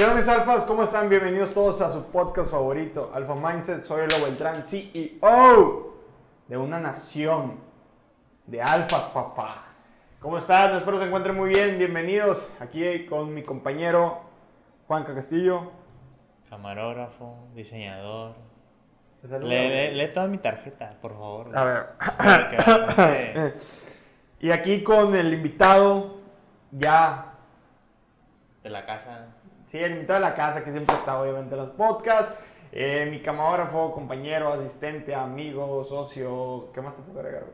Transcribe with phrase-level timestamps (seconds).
[0.00, 0.64] ¿Qué onda mis alfas?
[0.64, 1.10] ¿Cómo están?
[1.10, 3.82] Bienvenidos todos a su podcast favorito, Alfa Mindset.
[3.82, 5.94] Soy Elo Beltrán, CEO
[6.48, 7.60] de una nación
[8.46, 9.66] de alfas, papá.
[10.18, 10.74] ¿Cómo están?
[10.74, 11.76] Espero se encuentren muy bien.
[11.76, 14.22] Bienvenidos aquí con mi compañero
[14.86, 15.70] Juanca Castillo.
[16.48, 18.36] Camarógrafo, diseñador.
[19.20, 19.50] Se saluda.
[19.50, 21.54] Lee, toda mi tarjeta, por favor.
[21.54, 21.64] A
[22.96, 23.54] ver.
[24.40, 26.22] Y aquí con el invitado,
[26.70, 27.34] ya,
[28.62, 29.26] de la casa.
[29.70, 32.34] Sí, el invitado de la casa que siempre está obviamente en los podcasts.
[32.72, 37.44] eh, mi camarógrafo, compañero, asistente, amigo, socio, ¿qué más te puedo agregar?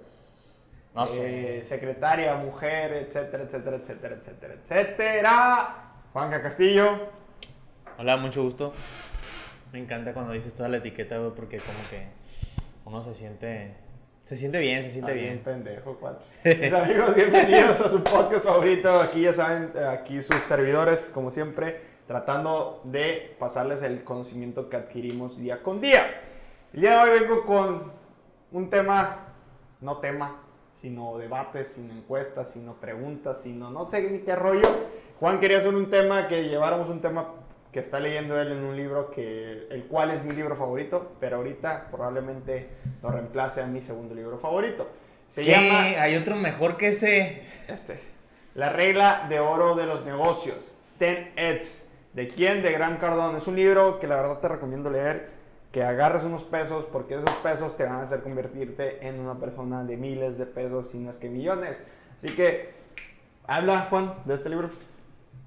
[0.94, 1.58] No sé.
[1.58, 5.74] Eh, secretaria, mujer, etcétera, etcétera, etcétera, etcétera, etcétera.
[6.12, 6.88] Juanca Castillo.
[7.98, 8.72] Hola, mucho gusto.
[9.72, 12.06] Me encanta cuando dices toda la etiqueta, güey, porque como que
[12.86, 13.74] uno se siente.
[14.24, 15.38] Se siente bien, se siente Ah, bien.
[15.40, 16.18] pendejo, cuál.
[16.44, 19.00] Mis amigos, bienvenidos a su podcast favorito.
[19.00, 24.76] Aquí ya saben, eh, aquí sus servidores, como siempre, tratando de pasarles el conocimiento que
[24.76, 26.20] adquirimos día con día.
[26.72, 27.92] El día de hoy vengo con
[28.52, 29.28] un tema,
[29.80, 30.42] no tema,
[30.80, 34.68] sino debates, sino encuestas, sino preguntas, sino no sé ni qué rollo.
[35.18, 37.32] Juan quería hacer un tema, que lleváramos un tema
[37.72, 41.36] que está leyendo él en un libro, que, el cual es mi libro favorito, pero
[41.38, 42.68] ahorita probablemente
[43.02, 44.88] lo reemplace a mi segundo libro favorito.
[45.28, 45.50] Se ¿Qué?
[45.50, 47.42] llama Hay otro mejor que ese.
[47.68, 48.00] este,
[48.54, 51.85] La regla de oro de los negocios, 10 Eds.
[52.16, 52.62] ¿De quién?
[52.62, 53.36] De Gran Cardón.
[53.36, 55.28] Es un libro que la verdad te recomiendo leer,
[55.70, 59.84] que agarres unos pesos, porque esos pesos te van a hacer convertirte en una persona
[59.84, 61.86] de miles de pesos, si no es que millones.
[62.16, 62.72] Así que,
[63.46, 64.70] habla Juan de este libro.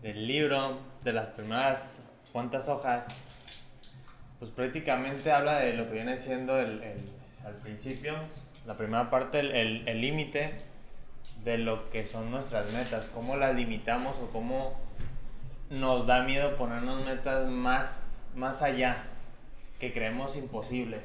[0.04, 3.34] Del libro, de las primeras cuantas hojas.
[4.38, 6.84] Pues prácticamente habla de lo que viene siendo el,
[7.44, 8.14] al principio,
[8.68, 10.54] la primera parte, el límite
[11.44, 14.78] de lo que son nuestras metas, cómo las limitamos o cómo
[15.70, 19.04] nos da miedo ponernos metas más, más allá
[19.80, 21.02] que creemos imposible.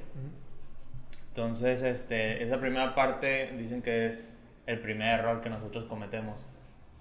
[1.28, 6.46] Entonces, este, esa primera parte dicen que es el primer error que nosotros cometemos,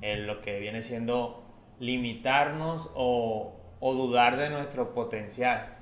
[0.02, 1.44] el lo que viene siendo
[1.80, 5.76] limitarnos o, o dudar de nuestro potencial.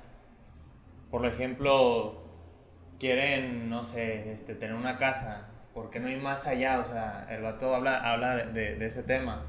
[1.10, 2.22] Por ejemplo,
[3.00, 6.78] quieren, no sé, este, tener una casa, ¿por qué no hay más allá?
[6.80, 9.44] O sea, el vato habla, habla de, de- de ese tema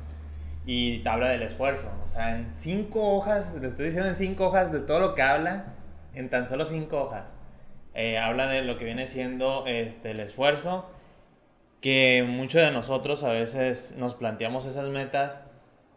[0.65, 1.91] y te habla del esfuerzo.
[2.03, 5.21] O sea, en cinco hojas, le estoy diciendo en cinco hojas de todo lo que
[5.21, 5.73] habla,
[6.13, 7.35] en tan solo cinco hojas.
[7.93, 10.89] Eh, habla de lo que viene siendo este, el esfuerzo,
[11.81, 15.41] que muchos de nosotros a veces nos planteamos esas metas,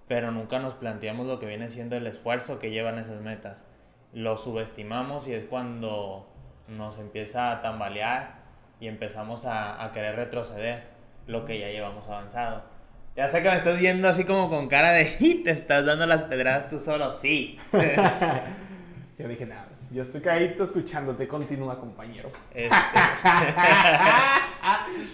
[0.08, 3.64] pero nunca nos planteamos lo que viene siendo el esfuerzo que llevan esas metas.
[4.12, 6.28] Lo subestimamos y es cuando
[6.68, 8.44] nos empieza a tambalear
[8.80, 10.84] y empezamos a, a querer retroceder
[11.26, 12.75] lo que ya llevamos avanzado.
[13.16, 16.06] Ya sé que me estás viendo así como con cara de "Ji, te estás dando
[16.06, 17.58] las pedradas tú solo, sí.
[19.18, 19.68] Yo dije nada.
[19.90, 21.26] Yo estoy caído escuchándote.
[21.26, 22.30] Continúa, compañero.
[22.52, 22.68] Este,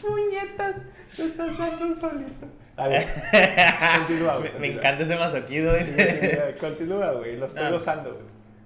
[0.01, 0.77] Puñetas,
[1.17, 2.47] te estás dando solito.
[2.77, 3.05] A ver,
[3.99, 4.51] continúa, güey.
[4.59, 5.73] me, encanta ese masoquismo.
[5.75, 6.57] dice.
[6.59, 7.37] Continúa, güey.
[7.37, 7.71] Lo estoy No.
[7.73, 8.25] gozando, güey.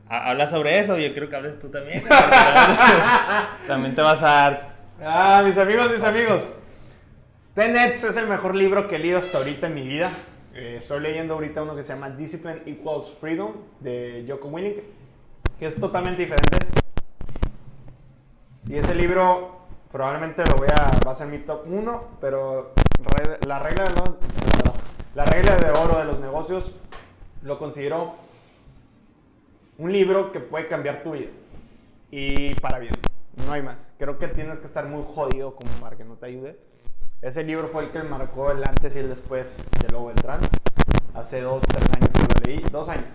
[0.08, 2.04] Ha- Habla sobre eso, yo creo que hables tú también.
[3.66, 4.76] También te vas a dar.
[5.04, 6.60] Ah, mis amigos, mis amigos.
[7.56, 10.10] Tenets es el mejor libro que he leído hasta ahorita en mi vida.
[10.54, 14.76] Eh, estoy leyendo ahorita uno que se llama Discipline Equals Freedom de Jocko Willink,
[15.58, 16.58] que es totalmente diferente.
[18.68, 23.38] Y ese libro probablemente lo voy a, va a ser mi top 1, pero re-
[23.46, 23.90] la regla, de
[25.14, 26.74] la regla de oro de los negocios
[27.42, 28.16] lo considero
[29.78, 31.30] un libro que puede cambiar tu vida.
[32.10, 32.92] Y para bien,
[33.46, 33.78] no hay más.
[33.98, 36.58] Creo que tienes que estar muy jodido como para que no te ayude.
[37.22, 39.48] Ese libro fue el que marcó el antes y el después
[39.80, 40.40] de Lobo Beltrán.
[41.14, 42.70] Hace dos, tres años que lo leí.
[42.70, 43.06] Dos años.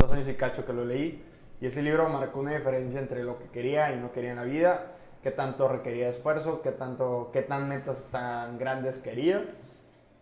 [0.00, 1.24] Dos años y cacho que lo leí.
[1.60, 4.42] Y ese libro marcó una diferencia entre lo que quería y no quería en la
[4.42, 4.96] vida.
[5.22, 9.44] Qué tanto requería esfuerzo, qué, tanto, qué tan metas tan grandes quería,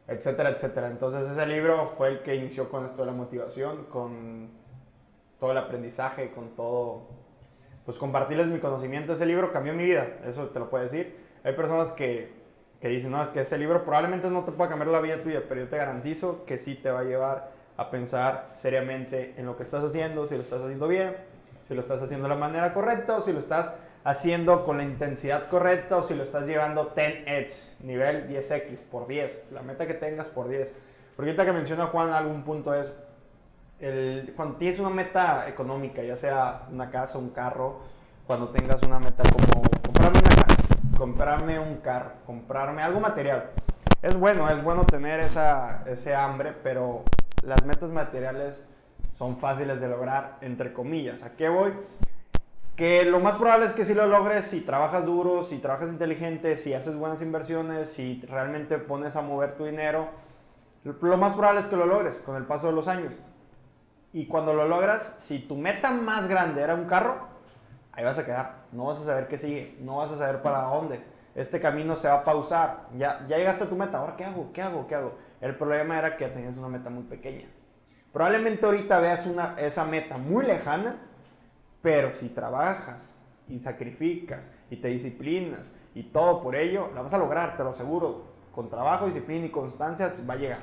[0.06, 0.88] etcétera, etcétera.
[0.88, 4.50] Entonces ese libro fue el que inició con esto de la motivación, con
[5.40, 7.08] todo el aprendizaje, con todo,
[7.84, 9.14] pues compartirles mi conocimiento.
[9.14, 11.16] Ese libro cambió mi vida, eso te lo puedo decir.
[11.42, 12.41] Hay personas que,
[12.82, 15.44] que dicen, no, es que ese libro probablemente no te pueda cambiar la vida tuya,
[15.48, 19.56] pero yo te garantizo que sí te va a llevar a pensar seriamente en lo
[19.56, 21.16] que estás haciendo, si lo estás haciendo bien,
[21.68, 24.82] si lo estás haciendo de la manera correcta o si lo estás haciendo con la
[24.82, 29.94] intensidad correcta o si lo estás llevando 10x, nivel 10x por 10, la meta que
[29.94, 30.74] tengas por 10.
[31.14, 32.92] Porque ahorita que menciona Juan algún punto es,
[33.78, 37.78] el, cuando tienes una meta económica, ya sea una casa, un carro,
[38.26, 39.62] cuando tengas una meta como
[41.02, 43.50] comprarme un carro, comprarme algo material.
[44.02, 47.02] Es bueno, es bueno tener esa, ese hambre, pero
[47.42, 48.64] las metas materiales
[49.18, 51.24] son fáciles de lograr, entre comillas.
[51.24, 51.72] ¿A qué voy?
[52.76, 56.56] Que lo más probable es que si lo logres si trabajas duro, si trabajas inteligente,
[56.56, 60.06] si haces buenas inversiones, si realmente pones a mover tu dinero.
[60.84, 63.14] Lo más probable es que lo logres con el paso de los años.
[64.12, 67.31] Y cuando lo logras, si tu meta más grande era un carro,
[67.92, 68.64] ahí vas a quedar.
[68.72, 71.00] No vas a saber qué sigue, no vas a saber para dónde.
[71.34, 72.88] Este camino se va a pausar.
[72.96, 74.52] Ya, ya llegaste a tu meta, ahora ¿qué hago?
[74.52, 74.86] ¿Qué hago?
[74.86, 75.14] ¿Qué hago?
[75.40, 77.46] El problema era que tenías una meta muy pequeña.
[78.12, 80.96] Probablemente ahorita veas una, esa meta muy lejana,
[81.80, 83.14] pero si trabajas
[83.48, 87.70] y sacrificas y te disciplinas y todo por ello, la vas a lograr, te lo
[87.70, 88.32] aseguro.
[88.54, 90.60] Con trabajo, disciplina y constancia va a llegar.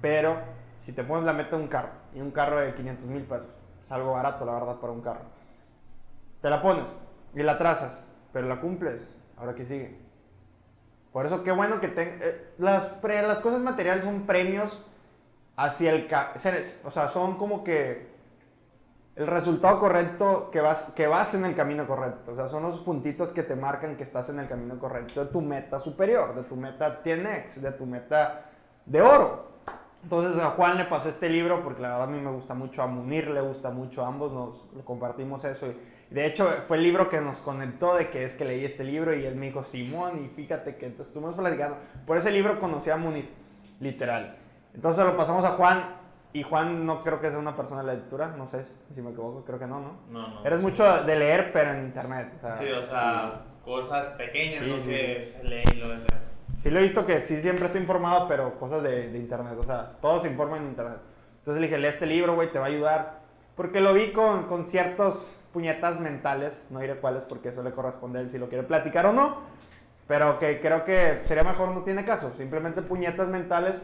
[0.00, 0.36] Pero
[0.80, 3.48] si te pones la meta de un carro, y un carro de 500 mil pesos,
[3.84, 5.20] es algo barato la verdad para un carro,
[6.42, 6.84] te la pones
[7.34, 9.00] y la trazas, pero la cumples,
[9.38, 9.96] ahora que sigue.
[11.12, 14.82] Por eso qué bueno que te, eh, las, las cosas materiales son premios
[15.56, 16.08] hacia el...
[16.84, 18.10] O sea, son como que
[19.14, 22.32] el resultado correcto que vas, que vas en el camino correcto.
[22.32, 25.30] O sea, son los puntitos que te marcan que estás en el camino correcto de
[25.30, 28.46] tu meta superior, de tu meta 10 de tu meta
[28.86, 29.52] de oro.
[30.02, 32.82] Entonces a Juan le pasé este libro porque la verdad a mí me gusta mucho,
[32.82, 35.66] a Munir le gusta mucho, a ambos nos compartimos eso.
[35.66, 35.76] Y
[36.12, 39.14] de hecho fue el libro que nos conectó de que es que leí este libro
[39.14, 41.76] y él me dijo, Simón, y fíjate que estuvimos platicando.
[42.06, 43.30] Por ese libro conocí a Munir,
[43.80, 44.36] literal.
[44.74, 45.96] Entonces lo pasamos a Juan
[46.32, 48.64] y Juan no creo que sea una persona de la lectura, no sé
[48.94, 49.96] si me equivoco, creo que no, ¿no?
[50.10, 50.44] No, no.
[50.44, 52.32] Eres mucho de leer, pero en internet.
[52.58, 54.82] sí, o sea, cosas pequeñas, ¿no?
[54.82, 55.96] Que se lee y lo de
[56.58, 59.64] Sí lo he visto que sí siempre está informado, pero cosas de, de internet, o
[59.64, 60.98] sea, todo se informa en internet.
[61.38, 63.21] Entonces le dije, lee este libro, güey, te va a ayudar.
[63.56, 68.18] Porque lo vi con, con ciertos puñetas mentales, no diré cuáles porque eso le corresponde
[68.18, 69.38] a él si lo quiere platicar o no.
[70.08, 73.82] Pero que creo que sería mejor no tiene caso, simplemente puñetas mentales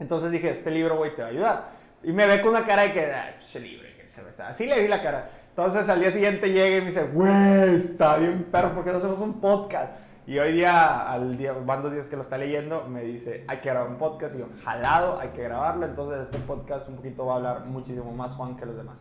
[0.00, 1.70] entonces dije, este libro, güey, te va a ayudar.
[2.02, 4.66] Y me ve con una cara de que, ah, ese libro, que se ve, así
[4.66, 5.30] le vi la cara.
[5.50, 8.98] Entonces al día siguiente llega y me dice, güey, está bien perro, ¿por qué no
[8.98, 9.92] hacemos un podcast?
[10.30, 13.58] Y hoy día, al día, van dos días que lo está leyendo, me dice, hay
[13.58, 14.36] que grabar un podcast.
[14.36, 15.84] Y yo, jalado, hay que grabarlo.
[15.84, 19.00] Entonces este podcast un poquito va a hablar muchísimo más Juan que los demás.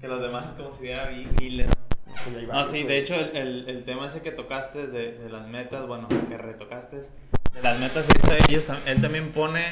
[0.00, 1.08] Que los demás, como si hubiera
[1.38, 1.68] Miller.
[2.06, 5.86] Pues no, sí, de hecho el, el, tema ese que tocaste de, de, las metas,
[5.86, 8.08] bueno, que retocaste, de las metas,
[8.48, 9.62] ellos, él también pone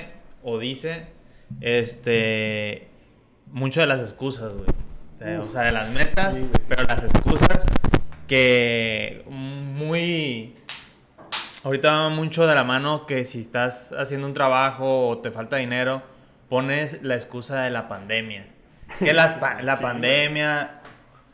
[0.45, 1.09] o dice
[1.61, 2.87] este
[3.49, 5.39] mucho de las excusas, güey.
[5.39, 6.39] O sea, de las metas,
[6.69, 7.67] pero las excusas
[8.29, 10.55] que muy
[11.65, 15.57] ahorita va mucho de la mano que si estás haciendo un trabajo o te falta
[15.57, 16.03] dinero,
[16.49, 18.47] pones la excusa de la pandemia.
[18.91, 20.81] Es que la pandemia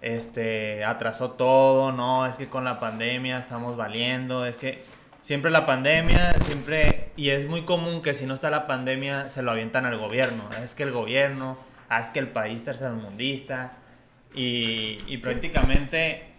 [0.00, 4.84] este atrasó todo, no, es que con la pandemia estamos valiendo, es que
[5.22, 9.42] siempre la pandemia, siempre, y es muy común que si no está la pandemia se
[9.42, 10.44] lo avientan al gobierno.
[10.62, 11.56] Es que el gobierno,
[11.88, 13.78] ah, es que el país tercermundista,
[14.34, 16.35] y, y prácticamente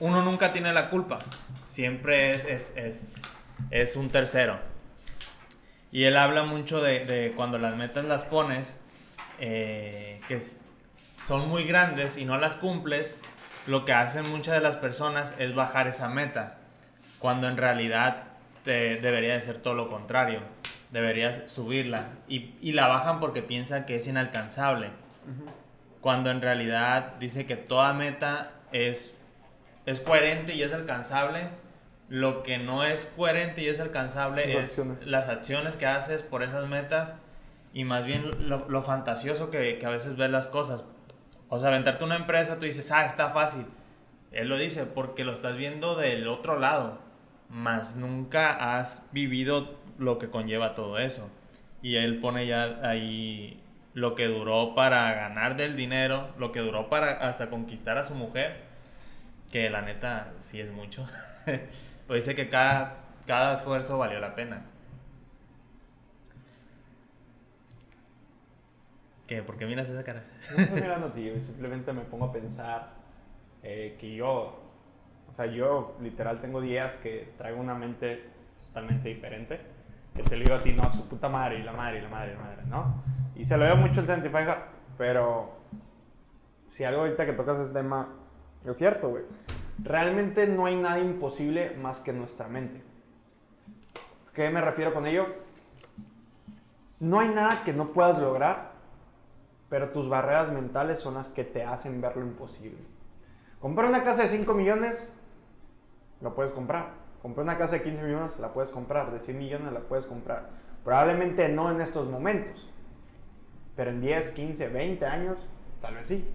[0.00, 1.18] uno nunca tiene la culpa.
[1.66, 3.14] Siempre es, es, es,
[3.70, 4.58] es un tercero.
[5.90, 8.78] Y él habla mucho de, de cuando las metas las pones,
[9.40, 10.40] eh, que
[11.20, 13.14] son muy grandes y no las cumples,
[13.66, 16.58] lo que hacen muchas de las personas es bajar esa meta
[17.18, 18.24] cuando en realidad
[18.64, 20.40] te, debería de ser todo lo contrario.
[20.90, 22.08] Deberías subirla.
[22.28, 24.88] Y, y la bajan porque piensan que es inalcanzable.
[26.00, 29.14] Cuando en realidad dice que toda meta es,
[29.90, 31.48] es coherente y es alcanzable.
[32.08, 36.66] Lo que no es coherente y es alcanzable es las acciones que haces por esas
[36.68, 37.14] metas
[37.74, 40.84] y más bien lo, lo fantasioso que, que, a veces ves las cosas.
[41.50, 43.66] O sea, aventarte una empresa, tú dices, ah, está fácil.
[44.32, 46.98] Él lo dice porque lo estás viendo del otro lado
[47.48, 51.30] más nunca has vivido lo que conlleva todo eso.
[51.82, 53.62] Y él pone ya ahí
[53.94, 58.14] lo que duró para ganar del dinero, lo que duró para hasta conquistar a su
[58.14, 58.67] mujer,
[59.50, 61.06] que la neta sí es mucho.
[62.06, 64.62] pues dice que cada, cada esfuerzo valió la pena.
[69.26, 69.42] ¿Qué?
[69.42, 70.24] ¿Por qué miras esa cara?
[70.50, 72.90] No estoy mirando a ti, simplemente me pongo a pensar
[73.62, 74.68] eh, que yo
[75.38, 78.24] sea, yo literal tengo días que traigo una mente
[78.66, 79.60] totalmente diferente.
[80.14, 82.32] Que te digo a ti, no, su puta madre, y la madre, y la madre,
[82.32, 83.02] y la madre, ¿no?
[83.36, 84.44] Y se lo veo mucho el Sanctify
[84.96, 85.52] pero
[86.66, 88.08] si algo ahorita que tocas ese tema,
[88.64, 89.24] es cierto, güey.
[89.82, 92.82] Realmente no hay nada imposible más que nuestra mente.
[94.34, 95.26] ¿Qué me refiero con ello?
[97.00, 98.72] No hay nada que no puedas lograr,
[99.68, 102.78] pero tus barreras mentales son las que te hacen ver lo imposible.
[103.60, 105.12] Comprar una casa de 5 millones
[106.20, 106.90] la puedes comprar.
[107.22, 109.10] Compré una casa de 15 millones, la puedes comprar.
[109.12, 110.50] De 100 millones, la puedes comprar.
[110.84, 112.68] Probablemente no en estos momentos.
[113.76, 115.46] Pero en 10, 15, 20 años,
[115.80, 116.28] tal vez sí.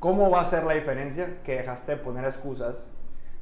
[0.00, 2.88] ¿Cómo va a ser la diferencia que dejaste de poner excusas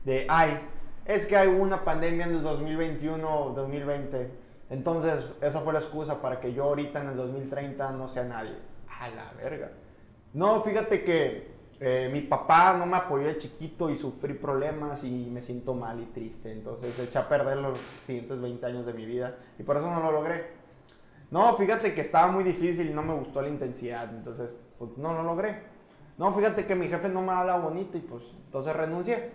[0.04, 0.58] de, ay,
[1.04, 4.30] es que hay una pandemia en el 2021 o 2020,
[4.70, 8.56] entonces esa fue la excusa para que yo ahorita en el 2030 no sea nadie?
[9.00, 9.70] A la verga.
[10.32, 15.28] No, fíjate que eh, mi papá no me apoyó de chiquito y sufrí problemas y
[15.30, 16.50] me siento mal y triste.
[16.50, 20.00] Entonces eché a perder los siguientes 20 años de mi vida y por eso no
[20.00, 20.46] lo logré.
[21.30, 24.08] No, fíjate que estaba muy difícil y no me gustó la intensidad.
[24.14, 24.48] Entonces,
[24.78, 25.75] pues no lo logré.
[26.18, 29.32] No, fíjate que mi jefe no me habla bonito y pues entonces renuncié.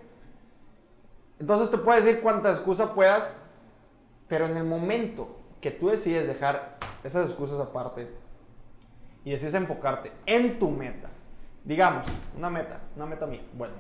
[1.40, 3.36] Entonces te puedes decir cuánta excusa puedas,
[4.28, 8.10] pero en el momento que tú decides dejar esas excusas aparte
[9.24, 11.10] y decides enfocarte en tu meta,
[11.64, 13.74] digamos, una meta, una meta mía, bueno,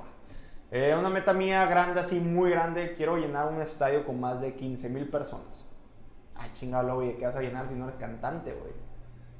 [0.69, 4.55] eh, una meta mía grande, así muy grande, quiero llenar un estadio con más de
[4.55, 5.67] 15 mil personas.
[6.35, 8.73] Ah, chingado, oye, ¿qué vas a llenar si no eres cantante, güey?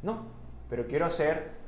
[0.03, 0.25] No,
[0.69, 1.60] pero quiero hacer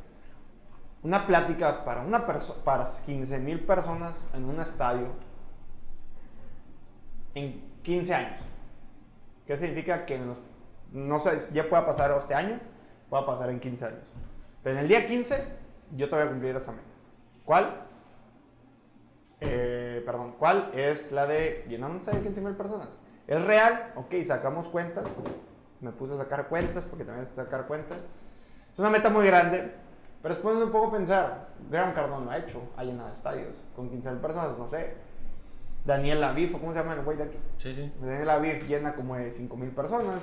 [1.04, 5.08] una plática para, una para 15 mil personas en un estadio
[7.36, 8.48] en 15 años.
[9.46, 10.06] ¿Qué significa?
[10.06, 10.20] Que
[10.92, 12.60] no sé, ya pueda pasar este año,
[13.10, 14.00] pueda pasar en 15 años.
[14.64, 15.46] Pero en el día 15
[15.96, 16.84] yo te voy a cumplir esa meta.
[17.44, 17.82] ¿Cuál?
[19.42, 20.72] Eh, perdón, ¿cuál?
[20.74, 22.88] Es la de llenar un estadio de 15 mil personas.
[23.28, 23.92] ¿Es real?
[23.96, 25.06] Ok, sacamos cuentas.
[25.82, 27.98] Me puse a sacar cuentas porque también es sacar cuentas.
[28.72, 29.74] Es una meta muy grande,
[30.24, 33.92] pero después de un poco pensar, Graham Cardone lo ha hecho, ha llenado estadios con
[33.92, 34.94] 15.000 personas, no sé.
[35.84, 37.38] Daniel Lavif, ¿cómo se llama el güey de aquí?
[37.58, 37.92] Sí, sí.
[38.00, 40.22] Daniel Lavif llena como de 5.000 personas,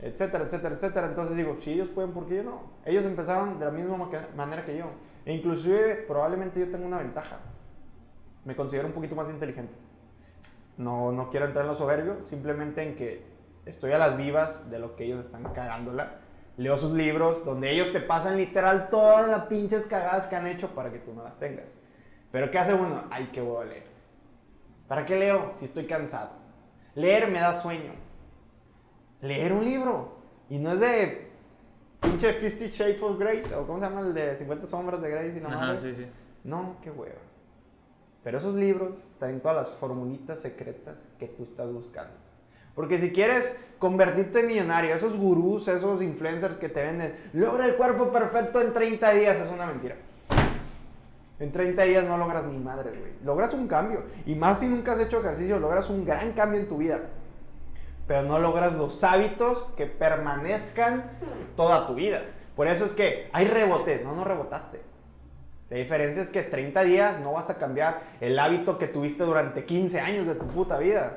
[0.00, 1.06] etcétera, etcétera, etcétera.
[1.06, 2.62] Entonces digo, si ellos pueden, ¿por qué yo no?
[2.84, 3.96] Ellos empezaron de la misma
[4.34, 4.86] manera que yo.
[5.24, 7.36] E inclusive probablemente yo tengo una ventaja.
[8.44, 9.72] Me considero un poquito más inteligente.
[10.78, 13.24] No, no quiero entrar en lo soberbio, simplemente en que
[13.66, 16.22] estoy a las vivas de lo que ellos están cagándola
[16.58, 20.74] leo sus libros donde ellos te pasan literal todas las pinches cagadas que han hecho
[20.74, 21.70] para que tú no las tengas.
[22.32, 23.04] Pero ¿qué hace uno?
[23.10, 23.86] Ay, qué voy a leer.
[24.88, 26.30] ¿Para qué leo si estoy cansado?
[26.94, 27.92] Leer me da sueño.
[29.20, 30.18] Leer un libro.
[30.50, 31.30] Y no es de
[32.00, 35.40] pinche Fifty Shades of Grey, o cómo se llama el de 50 sombras de Grey
[35.40, 36.06] la Ajá, sí, sí.
[36.42, 37.20] No, qué hueva.
[38.24, 42.27] Pero esos libros traen todas las formulitas secretas que tú estás buscando.
[42.78, 47.74] Porque si quieres convertirte en millonario, esos gurús, esos influencers que te venden, logra el
[47.74, 49.96] cuerpo perfecto en 30 días, es una mentira.
[51.40, 53.12] En 30 días no logras ni madre, güey.
[53.24, 54.04] Logras un cambio.
[54.26, 57.00] Y más si nunca has hecho ejercicio, logras un gran cambio en tu vida.
[58.06, 61.10] Pero no logras los hábitos que permanezcan
[61.56, 62.20] toda tu vida.
[62.54, 64.02] Por eso es que hay rebote.
[64.04, 64.80] No, no rebotaste.
[65.68, 69.64] La diferencia es que 30 días no vas a cambiar el hábito que tuviste durante
[69.64, 71.16] 15 años de tu puta vida.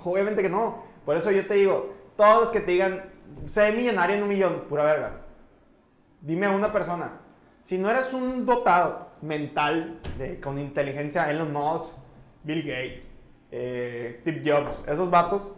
[0.04, 0.84] Obviamente que no.
[1.04, 3.04] Por eso yo te digo, todos los que te digan,
[3.46, 5.22] sé millonario en un millón, pura verga.
[6.20, 7.20] Dime a una persona,
[7.62, 10.00] si no eres un dotado mental
[10.42, 11.96] con inteligencia, Elon Musk,
[12.42, 13.02] Bill Gates,
[13.50, 15.50] eh, Steve Jobs, esos vatos,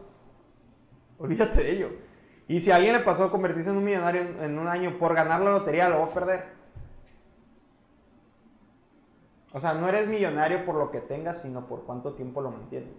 [1.19, 1.91] olvídate de ello.
[2.47, 4.99] Y si a alguien le pasó a convertirse en un millonario en, en un año
[4.99, 6.45] por ganar la lotería, lo va a perder.
[9.53, 12.91] O sea, no eres millonario por lo que tengas, sino por cuánto tiempo lo mantienes.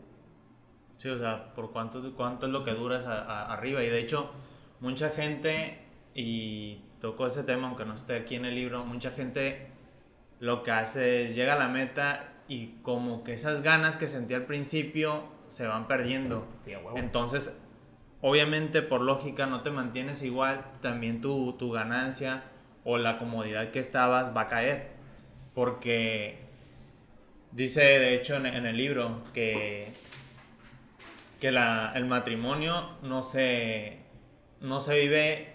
[1.03, 3.83] Sí, o sea, por cuánto, cuánto es lo que duras arriba.
[3.83, 4.31] Y de hecho,
[4.79, 5.79] mucha gente,
[6.15, 9.67] y tocó ese tema, aunque no esté aquí en el libro, mucha gente
[10.39, 14.37] lo que hace es llega a la meta y como que esas ganas que sentía
[14.37, 16.47] al principio se van perdiendo.
[16.95, 17.53] Entonces,
[18.21, 22.45] obviamente por lógica no te mantienes igual, también tu, tu ganancia
[22.85, 24.91] o la comodidad que estabas va a caer.
[25.53, 26.39] Porque
[27.51, 29.91] dice de hecho en, en el libro que
[31.43, 33.97] que la, el matrimonio no se,
[34.61, 35.53] no se vive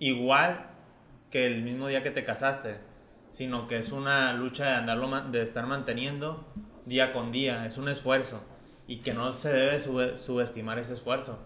[0.00, 0.70] igual
[1.30, 2.80] que el mismo día que te casaste,
[3.30, 6.52] sino que es una lucha de andarlo, de estar manteniendo
[6.84, 8.42] día con día, es un esfuerzo
[8.88, 9.78] y que no se debe
[10.18, 11.38] subestimar ese esfuerzo.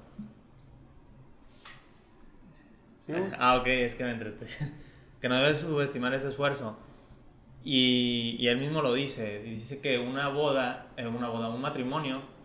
[3.38, 4.49] Ah, ok, es que me entretuve.
[5.21, 6.78] que no debe subestimar ese esfuerzo.
[7.62, 12.38] Y, y, él mismo lo dice, dice que una boda, eh, una boda, un matrimonio,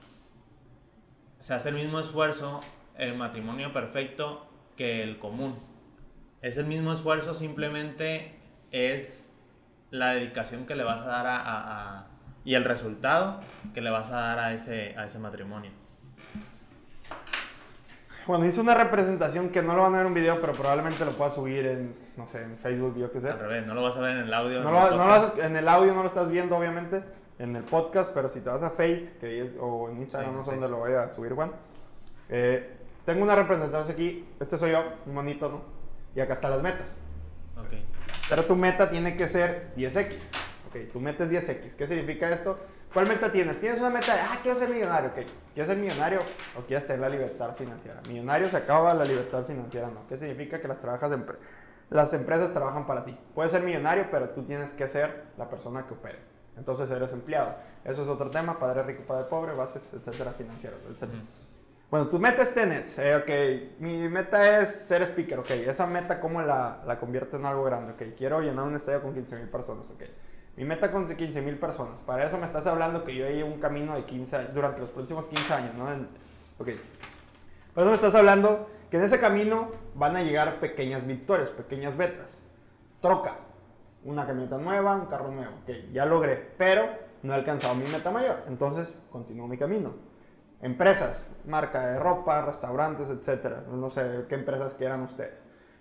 [1.44, 2.62] se hace el mismo esfuerzo
[2.98, 4.48] el matrimonio perfecto
[4.78, 5.60] que el común.
[6.42, 8.34] Es el mismo esfuerzo, simplemente
[8.72, 9.30] es
[9.92, 12.08] la dedicación que le vas a dar a,
[12.46, 13.42] y el resultado
[13.74, 15.72] que le vas a dar a ese, a ese matrimonio.
[18.26, 21.04] Bueno, hice una representación que no lo van a ver en un video, pero probablemente
[21.04, 23.32] lo pueda subir en, no sé, en Facebook, yo qué sé.
[23.32, 24.64] Al revés, no lo vas a ver en el audio.
[24.64, 27.04] No, lo, en el audio no lo estás viendo, obviamente
[27.44, 30.52] en el podcast, pero si te vas a Face que o en Instagram, no sé
[30.52, 31.52] dónde lo voy a subir, Juan.
[32.30, 35.62] Eh, tengo una representación aquí, este soy yo, un monito, ¿no?
[36.16, 36.88] Y acá están las metas.
[37.58, 37.74] Ok.
[38.30, 40.16] Pero tu meta tiene que ser 10x.
[40.70, 41.76] Ok, tu meta es 10x.
[41.76, 42.58] ¿Qué significa esto?
[42.94, 43.60] ¿Cuál meta tienes?
[43.60, 45.10] Tienes una meta de, ah, quiero ser millonario.
[45.10, 45.16] Ok,
[45.54, 46.20] ¿quieres ser millonario
[46.58, 48.02] o quieres tener la libertad financiera?
[48.08, 50.08] Millonario se acaba, la libertad financiera no.
[50.08, 50.62] ¿Qué significa?
[50.62, 51.38] Que las, trabajas de empre-
[51.90, 53.18] las empresas trabajan para ti.
[53.36, 56.20] Puedes ser millonario, pero tú tienes que ser la persona que opere.
[56.58, 57.56] Entonces eres empleado.
[57.84, 61.20] Eso es otro tema, padre rico, padre pobre, bases, etcétera, financieros, etcétera.
[61.90, 62.98] Bueno, tu meta es Tenets.
[63.00, 65.40] Eh, ok, mi meta es ser speaker.
[65.40, 67.94] Ok, esa meta, ¿cómo la, la convierto en algo grande?
[67.94, 69.90] Ok, quiero llenar un estadio con 15 mil personas.
[69.92, 70.02] Ok,
[70.58, 72.00] mi meta con 15 mil personas.
[72.02, 74.90] Para eso me estás hablando que yo llevo un camino de 15 años, durante los
[74.90, 75.92] próximos 15 años, ¿no?
[75.92, 76.08] En-
[76.60, 76.70] ok,
[77.74, 81.96] por eso me estás hablando que en ese camino van a llegar pequeñas victorias, pequeñas
[81.98, 82.42] betas.
[83.02, 83.36] Troca,
[84.06, 85.54] una camioneta nueva, un carro nuevo.
[85.64, 86.88] Ok, ya logré, pero
[87.24, 88.44] no he alcanzado mi meta mayor.
[88.48, 89.94] Entonces, continúo mi camino.
[90.62, 93.64] Empresas, marca de ropa, restaurantes, etcétera.
[93.70, 95.38] No sé qué empresas quieran ustedes.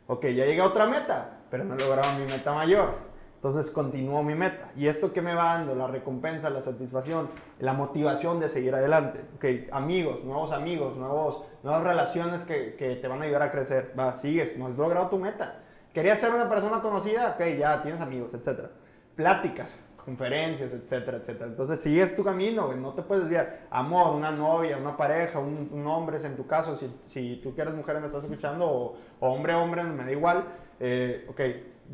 [0.09, 3.13] Ok, ya llegué a otra meta, pero no he logrado mi meta mayor.
[3.37, 4.71] Entonces continúo mi meta.
[4.77, 5.75] ¿Y esto qué me va dando?
[5.75, 9.21] La recompensa, la satisfacción, la motivación de seguir adelante.
[9.37, 13.95] Ok, amigos, nuevos amigos, nuevos, nuevas relaciones que, que te van a ayudar a crecer.
[13.99, 15.61] Va, sigues, no has logrado tu meta.
[15.93, 17.37] ¿Querías ser una persona conocida?
[17.37, 18.71] Ok, ya tienes amigos, etcétera.
[19.15, 19.71] Pláticas,
[20.05, 21.47] conferencias, etcétera, etcétera.
[21.47, 23.67] Entonces sigues tu camino, no te puedes desviar.
[23.71, 27.63] Amor, una novia, una pareja, un, un hombre, en tu caso, si, si tú que
[27.63, 30.45] eres mujer me estás escuchando, o, o hombre, hombre, me da igual.
[30.81, 31.41] Eh, ok,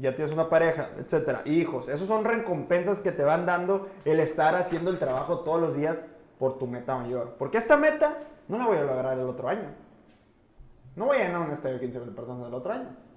[0.01, 1.43] ya tienes una pareja, etcétera.
[1.45, 5.77] Hijos, esos son recompensas que te van dando el estar haciendo el trabajo todos los
[5.77, 5.99] días
[6.39, 7.35] por tu meta mayor.
[7.39, 9.69] Porque esta meta no la voy a lograr el otro año.
[10.95, 13.08] No voy a llenar un estadio de 15 mil personas el otro año.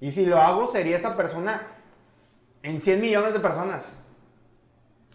[0.00, 1.62] Y si lo hago, sería esa persona
[2.62, 3.98] en 100 millones de personas.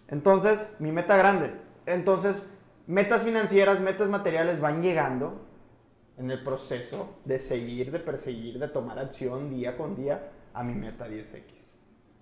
[0.07, 1.51] Entonces, mi meta grande.
[1.85, 2.43] Entonces,
[2.87, 5.45] metas financieras, metas materiales van llegando
[6.17, 10.73] en el proceso de seguir, de perseguir, de tomar acción día con día a mi
[10.75, 11.43] meta 10X.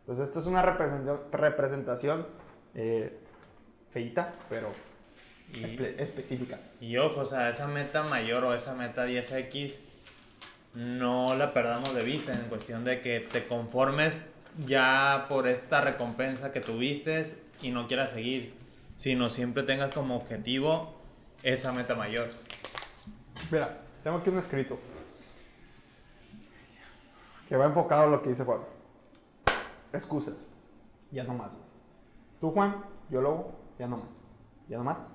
[0.02, 2.26] Entonces, esta es una representación,
[2.76, 3.18] eh,
[3.92, 4.70] feita, pero
[5.54, 6.60] Y- espe- específica.
[6.80, 9.82] Y ojo, o sea, esa meta mayor o esa meta 10X
[10.74, 14.16] no la perdamos de vista en cuestión de que te conformes
[14.66, 18.56] ya por esta recompensa que tuviste y no quieras seguir,
[18.96, 20.96] sino siempre tengas como objetivo
[21.44, 22.30] esa meta mayor.
[23.50, 24.80] Mira, tengo aquí un escrito
[27.48, 28.62] que va enfocado a lo que dice Juan.
[29.92, 30.48] Excusas.
[31.12, 31.52] Ya no más.
[32.40, 34.10] Tú, Juan, yo Lobo, ya no más.
[34.70, 35.06] Ya no más.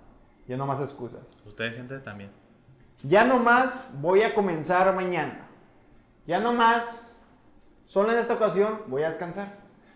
[0.47, 1.35] Ya no más excusas.
[1.47, 2.31] Ustedes, gente, también.
[3.03, 5.46] Ya no más voy a comenzar mañana.
[6.27, 7.09] Ya no más,
[7.85, 9.49] solo en esta ocasión voy a descansar.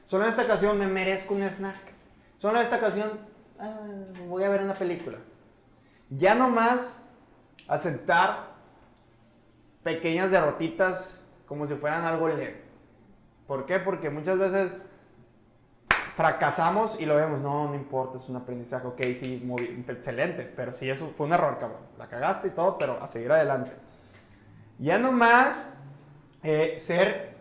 [0.07, 1.77] Solo en esta ocasión me merezco un snack.
[2.38, 3.11] Solo en esta ocasión
[3.59, 3.81] ah,
[4.27, 5.19] voy a ver una película.
[6.09, 7.03] Ya no más
[7.69, 8.51] aceptar
[9.83, 12.62] pequeñas derrotitas como si fueran algo leve.
[13.47, 13.79] ¿Por qué?
[13.79, 14.73] Porque muchas veces
[16.14, 20.75] fracasamos y lo vemos, no, no importa, es un aprendizaje, ok, sí, muy excelente, pero
[20.75, 21.81] sí, eso fue un error, cabrón.
[21.99, 23.73] La cagaste y todo, pero a seguir adelante.
[24.79, 25.73] Ya nomás
[26.42, 27.37] eh, ser,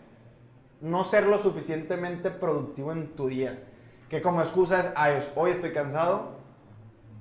[0.81, 3.63] no ser lo suficientemente productivo en tu día.
[4.09, 6.39] Que como excusa es, "Ay, hoy estoy cansado,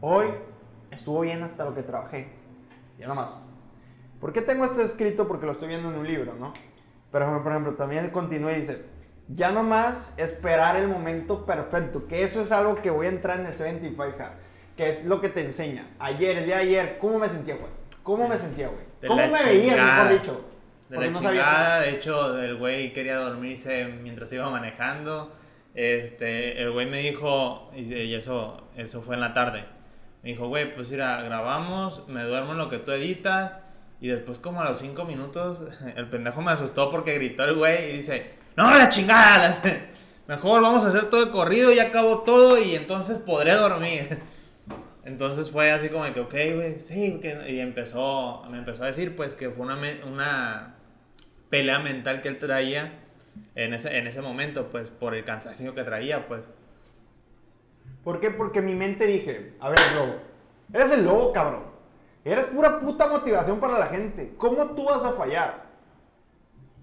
[0.01, 0.29] hoy
[0.91, 2.29] estuvo bien hasta lo que trabajé.
[2.99, 3.41] Ya nomás.
[4.21, 5.29] ¿Por qué tengo esto escrito?
[5.29, 6.53] Porque lo estoy viendo en un libro, ¿no?
[7.12, 8.85] Pero, por ejemplo, también continúa y dice,
[9.29, 13.47] ya nomás esperar el momento perfecto, que eso es algo que voy a entrar en
[13.47, 14.33] el 75 Hard,
[14.77, 15.87] que es lo que te enseña.
[15.99, 17.71] Ayer, el día de ayer, ¿cómo me sentía, güey?
[18.03, 18.81] ¿Cómo me sentía, güey?
[19.07, 20.05] ¿Cómo me veía, chingada.
[20.05, 20.45] mejor dicho?
[20.88, 25.35] De Porque la no chingada, de hecho, el güey quería dormirse mientras iba manejando.
[25.74, 29.64] Este, el güey me dijo, y y eso, eso fue en la tarde.
[30.22, 33.53] Me dijo, güey, pues mira, grabamos, me duermo en lo que tú editas.
[34.01, 35.59] Y después, como a los cinco minutos,
[35.96, 39.62] el pendejo me asustó porque gritó el güey y dice: No, la chingada, las-
[40.27, 44.18] mejor vamos a hacer todo de corrido, ya acabó todo y entonces podré dormir.
[45.05, 49.16] Entonces fue así como que, ok, güey, sí, que- y empezó, me empezó a decir,
[49.16, 50.74] pues, que fue una, una
[51.51, 53.01] pelea mental que él traía
[53.55, 56.45] en ese, en ese momento, pues, por el cansancio que traía, pues.
[58.05, 58.31] ¿Por qué?
[58.31, 60.15] Porque mi mente dije, a ver, lobo,
[60.73, 61.65] eres el lobo, cabrón.
[62.25, 64.35] Eres pura puta motivación para la gente.
[64.37, 65.69] ¿Cómo tú vas a fallar?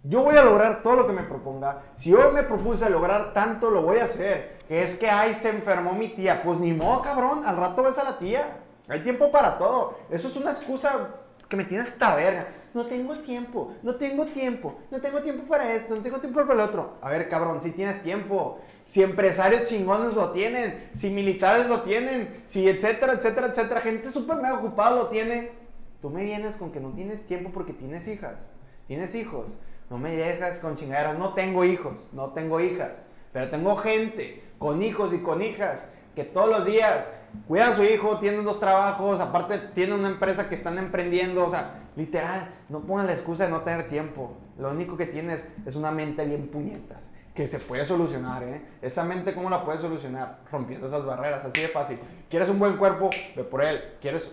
[0.03, 1.83] Yo voy a lograr todo lo que me proponga.
[1.95, 4.59] Si hoy me propuse lograr tanto, lo voy a hacer.
[4.67, 6.41] Que es que, ay, se enfermó mi tía.
[6.43, 7.43] Pues ni modo, cabrón.
[7.45, 8.57] Al rato ves a la tía.
[8.87, 9.99] Hay tiempo para todo.
[10.11, 11.09] Eso es una excusa
[11.49, 12.47] que me tiene esta verga.
[12.75, 16.53] No tengo tiempo, no tengo tiempo, no tengo tiempo para esto, no tengo tiempo para
[16.55, 16.97] el otro.
[17.01, 18.59] A ver, cabrón, si tienes tiempo.
[18.83, 24.35] Si empresarios chingones lo tienen, si militares lo tienen, si etcétera, etcétera, etcétera, gente súper
[24.35, 25.51] mega ocupada lo tiene.
[26.01, 28.35] Tú me vienes con que no tienes tiempo porque tienes hijas,
[28.87, 29.45] tienes hijos.
[29.89, 31.17] No me dejas con chingaderas.
[31.17, 33.01] No tengo hijos, no tengo hijas.
[33.31, 37.09] Pero tengo gente con hijos y con hijas que todos los días
[37.47, 41.47] cuidan a su hijo, tienen dos trabajos, aparte tienen una empresa que están emprendiendo.
[41.47, 44.37] O sea, literal, no pongan la excusa de no tener tiempo.
[44.57, 47.11] Lo único que tienes es una mente bien puñetas.
[47.33, 48.61] Que se puede solucionar, ¿eh?
[48.81, 50.39] Esa mente, ¿cómo la puedes solucionar?
[50.49, 51.99] Rompiendo esas barreras, así de fácil.
[52.29, 53.09] ¿Quieres un buen cuerpo?
[53.35, 53.81] Ve por él.
[53.99, 54.31] ¿Quieres,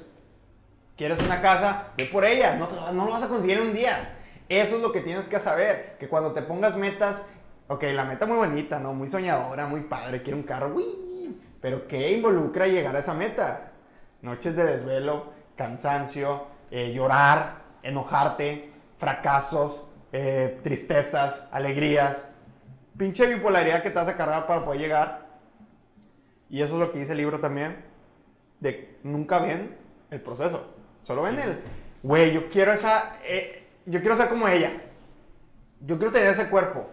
[0.96, 1.88] ¿quieres una casa?
[1.96, 2.54] Ve por ella.
[2.54, 4.18] No, no lo vas a conseguir en un día.
[4.48, 5.96] Eso es lo que tienes que saber.
[5.98, 7.26] Que cuando te pongas metas,
[7.68, 8.92] ok, la meta muy bonita, ¿no?
[8.92, 13.72] Muy soñadora, muy padre, quiero un carro, uy, pero ¿qué involucra llegar a esa meta?
[14.20, 22.26] Noches de desvelo, cansancio, eh, llorar, enojarte, fracasos, eh, tristezas, alegrías,
[22.96, 25.26] pinche bipolaridad que te a cargar para poder llegar.
[26.48, 27.76] Y eso es lo que dice el libro también,
[28.60, 29.76] de nunca ven
[30.10, 31.60] el proceso, solo ven el,
[32.02, 34.72] güey, yo quiero esa, eh, yo quiero ser como ella,
[35.80, 36.88] yo quiero tener ese cuerpo.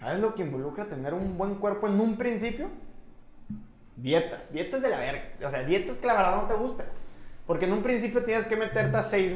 [0.00, 2.70] ¿Sabes lo que involucra tener un buen cuerpo en un principio?
[3.96, 6.86] Dietas, dietas de la verga, o sea, dietas que la verdad no te gustan.
[7.48, 9.34] Porque en un principio tienes que meterte a seis,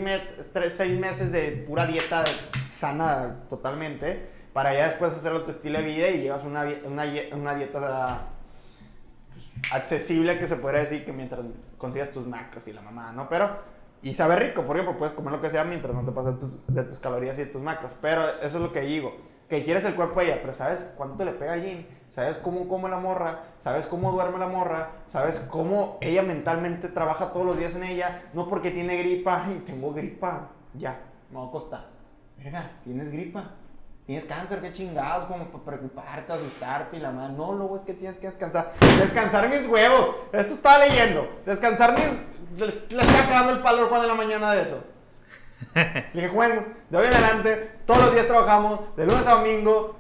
[0.69, 2.23] seis meses de pura dieta
[2.69, 7.55] sana totalmente para ya después hacerlo tu estilo de vida y llevas una, una, una
[7.55, 8.27] dieta
[9.33, 11.41] pues, accesible que se podría decir que mientras
[11.79, 13.31] consigas tus macros y la mamá, ¿no?
[13.31, 13.49] Pero,
[14.03, 16.35] y sabe rico, por ejemplo, puedes comer lo que sea mientras no te pases
[16.67, 17.93] de tus calorías y de tus macros.
[18.03, 19.17] Pero eso es lo que digo,
[19.53, 21.85] que quieres el cuerpo de ella, pero ¿sabes cuánto le pega a Jim?
[22.09, 23.41] ¿Sabes cómo come la morra?
[23.59, 24.93] ¿Sabes cómo duerme la morra?
[25.07, 28.23] ¿Sabes cómo ella mentalmente trabaja todos los días en ella?
[28.33, 31.85] No porque tiene gripa, y tengo gripa, ya, me va a costar.
[32.39, 33.51] Verga, tienes gripa
[34.07, 37.35] Tienes cáncer, qué chingados, como para preocuparte, asustarte y la madre.
[37.35, 38.73] No, luego es que tienes que descansar.
[38.99, 40.17] Descansar mis huevos.
[40.33, 41.29] Esto estaba leyendo.
[41.45, 42.59] Descansar mis.
[42.59, 44.83] Le, le está cagando el palo al Juan de la mañana de eso.
[45.75, 49.97] Le dije, bueno, de hoy en adelante, todos los días trabajamos, de lunes a domingo.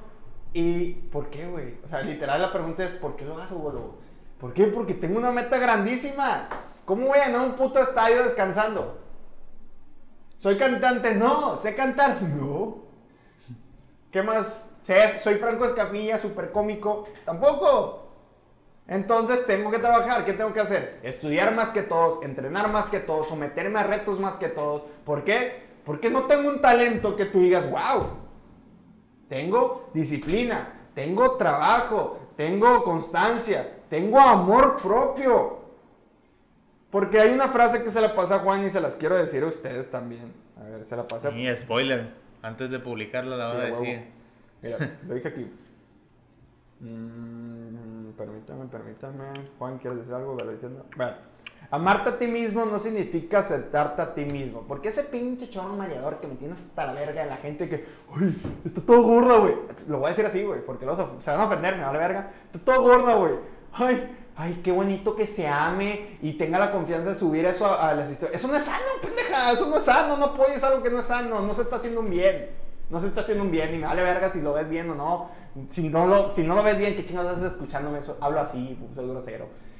[0.52, 1.78] ¿Y por qué, güey?
[1.84, 3.94] O sea, literal la pregunta es, ¿por qué lo hago, boludo?
[4.38, 4.64] ¿Por qué?
[4.66, 6.48] Porque tengo una meta grandísima.
[6.84, 8.98] ¿Cómo voy a llenar un puto estadio descansando?
[10.36, 11.14] ¿Soy cantante?
[11.14, 11.56] No.
[11.56, 12.20] ¿Sé cantar?
[12.22, 12.82] No.
[14.10, 14.68] ¿Qué más?
[15.22, 17.06] Soy Franco Escamilla, súper cómico.
[17.24, 18.10] Tampoco.
[18.88, 20.24] Entonces tengo que trabajar.
[20.24, 20.98] ¿Qué tengo que hacer?
[21.02, 24.82] Estudiar más que todos, entrenar más que todos, someterme a retos más que todos.
[25.06, 25.71] ¿Por qué?
[25.84, 28.06] Porque no tengo un talento que tú digas, wow.
[29.28, 35.60] Tengo disciplina, tengo trabajo, tengo constancia, tengo amor propio.
[36.90, 39.42] Porque hay una frase que se la pasa a Juan y se las quiero decir
[39.42, 40.32] a ustedes también.
[40.60, 41.30] A ver, se la pasa.
[41.30, 42.10] Y spoiler.
[42.42, 44.04] Antes de publicarlo la voy a decir.
[44.60, 45.50] Mira, lo dije aquí.
[46.80, 49.24] Mm, permítame, permítame.
[49.58, 50.36] Juan, ¿quieres decir algo?
[50.36, 51.14] Bueno,
[51.72, 54.62] amarte a ti mismo no significa aceptarte a ti mismo.
[54.68, 57.86] Porque ese pinche chorro mareador que me tiene hasta la verga de la gente que,
[58.14, 59.54] uy, está todo gorda, güey.
[59.88, 62.30] Lo voy a decir así, güey, porque se van a ofender, me vale verga.
[62.44, 63.32] Está todo gorda, güey.
[63.72, 67.94] Ay, ay, qué bonito que se ame y tenga la confianza de subir eso a,
[67.94, 68.38] las historias.
[68.38, 71.06] Eso no es sano, pendeja, eso no es sano, no puedes algo que no es
[71.06, 72.50] sano, no se está haciendo un bien.
[72.90, 74.94] No se está haciendo un bien y me vale verga si lo ves bien o
[74.94, 75.30] no.
[75.70, 78.18] Si no lo, si no lo ves bien, ¿qué chingados estás escuchándome eso?
[78.20, 79.71] Hablo así, soy grosero.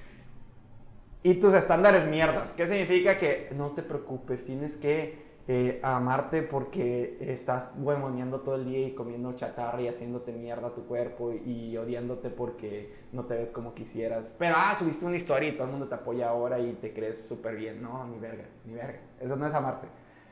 [1.22, 2.52] Y tus estándares mierdas.
[2.52, 3.18] ¿Qué significa?
[3.18, 8.94] Que no te preocupes, tienes que eh, amarte porque estás huemoneando todo el día y
[8.94, 13.74] comiendo chatarra y haciéndote mierda a tu cuerpo y, odiándote porque no te ves como
[13.74, 14.32] quisieras.
[14.38, 17.26] Pero, ah, subiste una historia y todo el mundo te apoya ahora y te crees
[17.26, 17.82] súper bien.
[17.82, 19.00] No, ni verga, ni verga.
[19.20, 19.88] Eso no es amarte.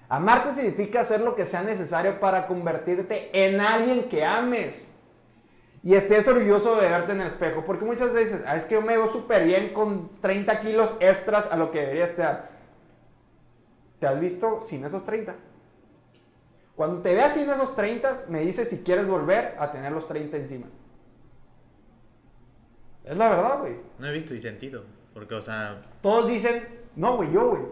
[0.08, 4.89] Amarte significa hacer lo que sea necesario para convertirte en alguien que ames.
[5.82, 7.64] Y estés orgulloso de verte en el espejo.
[7.64, 11.50] Porque muchas veces, ah, es que yo me veo súper bien con 30 kilos extras
[11.50, 12.50] a lo que debería estar.
[13.98, 15.34] ¿Te has visto sin esos 30?
[16.76, 20.36] Cuando te veas sin esos 30, me dices si quieres volver a tener los 30
[20.36, 20.66] encima.
[23.04, 23.76] Es la verdad, güey.
[23.98, 24.84] No he visto y sentido.
[25.14, 25.82] Porque, o sea.
[26.02, 26.66] Todos dicen,
[26.96, 27.62] no, güey, yo, güey.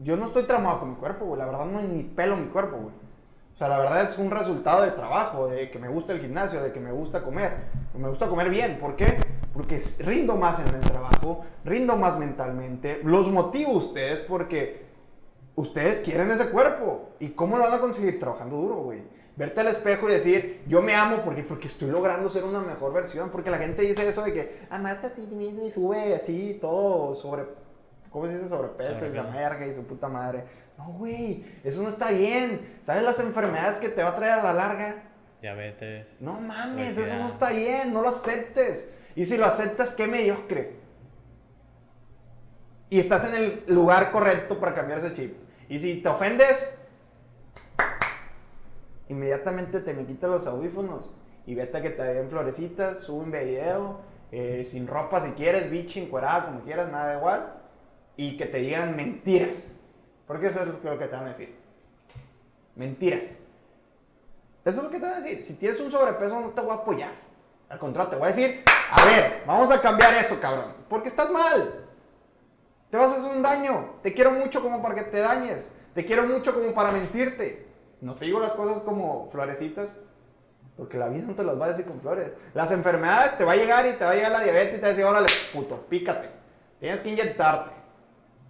[0.00, 1.38] Yo no estoy tramado con mi cuerpo, güey.
[1.38, 2.94] La verdad no hay ni pelo en mi cuerpo, güey.
[3.58, 6.62] O sea, la verdad es un resultado de trabajo, de que me gusta el gimnasio,
[6.62, 7.54] de que me gusta comer.
[7.92, 8.78] Me gusta comer bien.
[8.78, 9.18] ¿Por qué?
[9.52, 13.00] Porque rindo más en el trabajo, rindo más mentalmente.
[13.02, 14.86] Los motivo ustedes porque
[15.56, 17.08] ustedes quieren ese cuerpo.
[17.18, 18.20] ¿Y cómo lo van a conseguir?
[18.20, 19.02] Trabajando duro, güey.
[19.34, 22.92] Verte al espejo y decir, yo me amo porque, porque estoy logrando ser una mejor
[22.92, 23.30] versión.
[23.30, 27.16] Porque la gente dice eso de que, amate a ti mismo y sube así todo
[27.16, 27.42] sobre,
[28.08, 28.50] ¿cómo se dice?
[28.50, 30.44] Sobrepeso y la merga y su puta madre.
[30.78, 32.78] No, güey, eso no está bien.
[32.84, 34.94] ¿Sabes las enfermedades que te va a traer a la larga?
[35.42, 36.16] Diabetes.
[36.20, 38.90] No mames, eso no está bien, no lo aceptes.
[39.16, 40.76] Y si lo aceptas, qué mediocre.
[42.90, 45.36] Y estás en el lugar correcto para cambiar ese chip.
[45.68, 46.64] Y si te ofendes,
[49.08, 51.12] inmediatamente te me quitas los audífonos
[51.44, 55.70] y vete a que te den florecitas, sube un video, eh, sin ropa si quieres,
[55.70, 57.54] bichi, encuerada, como quieras, nada da igual.
[58.16, 59.66] Y que te digan mentiras.
[60.28, 61.56] Porque eso es lo que te van a decir.
[62.76, 63.24] Mentiras.
[64.64, 65.42] Eso es lo que te van a decir.
[65.42, 67.10] Si tienes un sobrepeso, no te voy a apoyar.
[67.70, 70.74] Al contrario, te voy a decir, a ver, vamos a cambiar eso, cabrón.
[70.88, 71.86] Porque estás mal.
[72.90, 73.94] Te vas a hacer un daño.
[74.02, 75.68] Te quiero mucho como para que te dañes.
[75.94, 77.66] Te quiero mucho como para mentirte.
[78.02, 79.88] No te digo las cosas como florecitas,
[80.76, 82.32] porque la vida no te las va a decir con flores.
[82.54, 84.82] Las enfermedades te va a llegar y te va a llegar la diabetes y te
[84.82, 86.28] va a decir, órale, puto, pícate.
[86.78, 87.70] Tienes que inyectarte.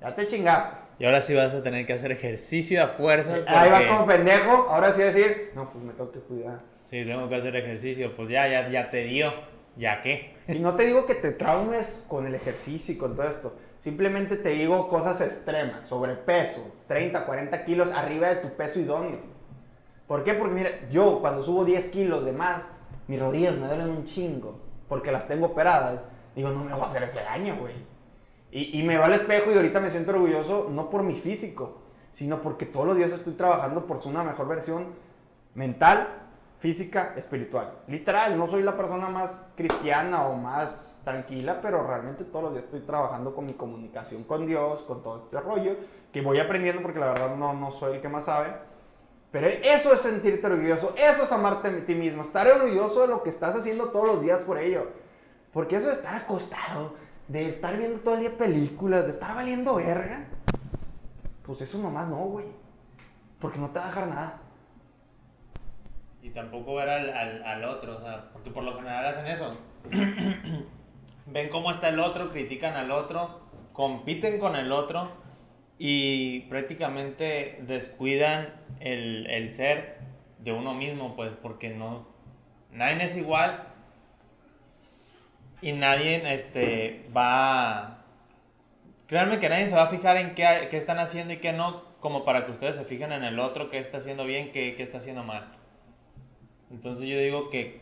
[0.00, 0.87] Ya te chingaste.
[0.98, 3.36] Y ahora sí vas a tener que hacer ejercicio a fuerza.
[3.46, 4.50] Ahí vas como pendejo.
[4.68, 6.58] Ahora sí decir, no, pues me tengo que cuidar.
[6.84, 8.16] Sí, tengo que hacer ejercicio.
[8.16, 9.32] Pues ya, ya, ya te dio.
[9.76, 10.34] ¿Ya qué?
[10.48, 13.56] Y no te digo que te traumes con el ejercicio y con todo esto.
[13.78, 15.86] Simplemente te digo cosas extremas.
[15.86, 19.20] Sobrepeso, 30, 40 kilos arriba de tu peso idóneo.
[20.08, 20.34] ¿Por qué?
[20.34, 22.62] Porque mira, yo cuando subo 10 kilos de más,
[23.06, 24.60] mis rodillas me duelen un chingo.
[24.88, 26.00] Porque las tengo operadas.
[26.34, 27.74] Digo, no me voy a hacer ese daño, güey.
[28.50, 31.82] Y, y me va al espejo y ahorita me siento orgulloso, no por mi físico,
[32.12, 34.86] sino porque todos los días estoy trabajando por ser una mejor versión
[35.54, 36.08] mental,
[36.58, 37.72] física, espiritual.
[37.86, 42.64] Literal, no soy la persona más cristiana o más tranquila, pero realmente todos los días
[42.64, 45.76] estoy trabajando con mi comunicación con Dios, con todo este rollo,
[46.12, 48.48] que voy aprendiendo porque la verdad no, no soy el que más sabe.
[49.30, 53.22] Pero eso es sentirte orgulloso, eso es amarte a ti mismo, estar orgulloso de lo
[53.22, 54.86] que estás haciendo todos los días por ello.
[55.52, 56.94] Porque eso de estar acostado,
[57.28, 60.26] de estar viendo todo el día películas, de estar valiendo verga,
[61.42, 62.46] pues eso nomás no, güey.
[63.38, 64.42] Porque no te va a dejar nada.
[66.22, 69.56] Y tampoco ver al, al, al otro, o sea, porque por lo general hacen eso.
[71.26, 75.10] Ven cómo está el otro, critican al otro, compiten con el otro
[75.78, 79.98] y prácticamente descuidan el, el ser
[80.38, 82.08] de uno mismo, pues, porque no,
[82.72, 83.68] nadie es igual
[85.60, 88.04] y nadie este, va...
[89.06, 91.82] Créanme que nadie se va a fijar en qué, qué están haciendo y qué no,
[92.00, 94.82] como para que ustedes se fijen en el otro, qué está haciendo bien, qué, qué
[94.82, 95.56] está haciendo mal.
[96.70, 97.80] Entonces yo digo que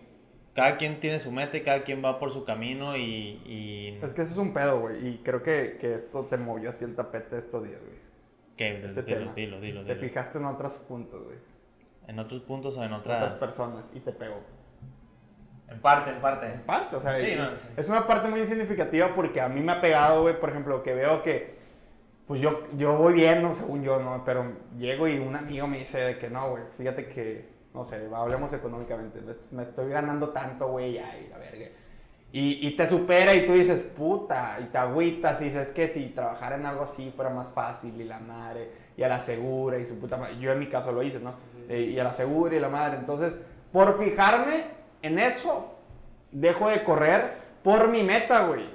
[0.55, 3.43] cada quien tiene su meta y cada quien va por su camino y...
[3.45, 3.99] y...
[4.03, 5.07] Es que ese es un pedo, güey.
[5.07, 7.99] Y creo que, que, esto te movió a ti el tapete estos días, güey.
[8.57, 8.87] ¿Qué?
[8.87, 9.33] Ese dilo, tema.
[9.35, 11.37] dilo, dilo, Te fijaste en otros puntos, güey.
[12.07, 13.23] ¿En otros puntos o en otras...?
[13.23, 14.41] otras personas y te pegó.
[15.69, 16.47] En parte, en parte.
[16.47, 17.69] En parte, o sea, Sí, y- no, sí.
[17.77, 20.95] es una parte muy significativa porque a mí me ha pegado, güey, por ejemplo, que
[20.95, 21.57] veo que,
[22.27, 23.55] pues yo, yo voy bien, ¿no?
[23.55, 24.23] según yo, ¿no?
[24.25, 28.09] Pero llego y un amigo me dice de que no, güey, fíjate que, no sé,
[28.15, 31.67] hablemos económicamente, me estoy ganando tanto, güey, ay, la verga.
[32.33, 36.07] Y, y te supera y tú dices, puta, y te agüitas y dices que si
[36.09, 39.87] trabajara en algo así fuera más fácil y la madre, y a la segura y
[39.87, 40.39] su puta madre.
[40.39, 41.35] Yo en mi caso lo hice, ¿no?
[41.53, 41.73] Sí, sí.
[41.73, 42.99] Eh, Y a la segura y la madre.
[42.99, 43.39] Entonces,
[43.73, 44.65] por fijarme
[45.07, 45.75] en eso,
[46.33, 48.69] dejo de correr por mi meta, güey.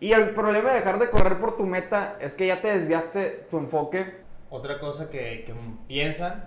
[0.00, 3.46] Y el problema de dejar de correr por tu meta es que ya te desviaste
[3.50, 4.18] tu enfoque.
[4.50, 5.54] Otra cosa que, que
[5.88, 6.44] piensan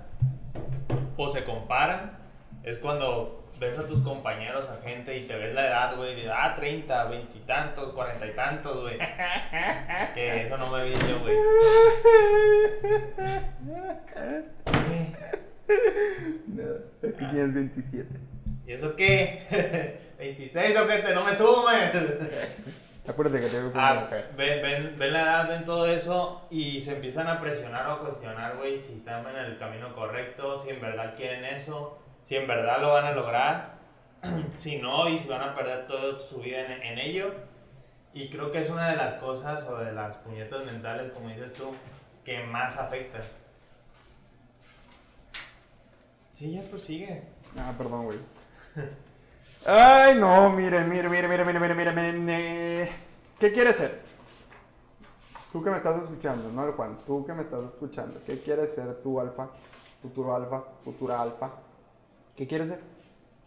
[1.17, 2.17] o se comparan
[2.63, 6.31] es cuando ves a tus compañeros, a gente y te ves la edad, güey, de
[6.31, 8.97] ah, 30, 20 y tantos, 40 y tantos, güey.
[10.15, 11.37] Que eso no me vi yo, güey.
[17.01, 18.30] Es que tienes 27.
[18.65, 19.99] ¿Y eso qué?
[20.19, 21.91] 26 o qué te no me sumes.
[23.07, 26.79] Acuérdate que tengo que Ah, pues, ven, ven, ven la edad, ven todo eso y
[26.81, 30.69] se empiezan a presionar o a cuestionar, güey, si están en el camino correcto, si
[30.69, 33.79] en verdad quieren eso, si en verdad lo van a lograr,
[34.53, 37.33] si no, y si van a perder toda su vida en, en ello.
[38.13, 41.53] Y creo que es una de las cosas o de las puñetas mentales, como dices
[41.53, 41.73] tú,
[42.23, 43.23] que más afectan.
[46.31, 47.23] Sí, ya prosigue.
[47.57, 48.19] Ah, perdón, güey.
[49.65, 52.91] Ay, no, mire, mire, mire, mire, mire, mire, mire, mire.
[53.39, 54.01] ¿Qué quieres ser?
[55.51, 59.01] Tú que me estás escuchando, no Juan, tú que me estás escuchando, ¿qué quieres ser
[59.03, 59.49] tú, alfa?
[60.01, 61.51] Futuro alfa, futura alfa.
[62.35, 62.79] ¿Qué quieres ser?